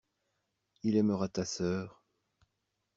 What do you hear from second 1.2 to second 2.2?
ta sœur.